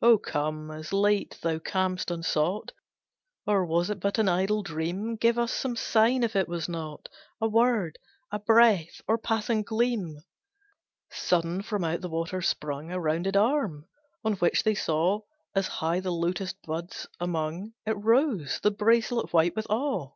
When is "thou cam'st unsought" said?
1.42-2.70